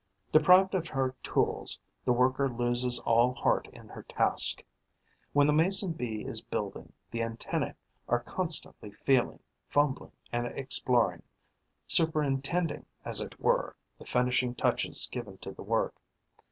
[0.31, 4.63] Deprived of her tools, the worker loses all heart in her task.
[5.31, 7.73] When the Mason bee is building, the antennae
[8.09, 11.21] are constantly feeling, fumbling and exploring,
[11.85, 15.93] superintending, as it were, the finishing touches given to the work.